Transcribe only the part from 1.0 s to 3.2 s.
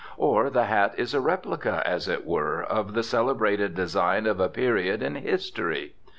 a replica, as it were, of the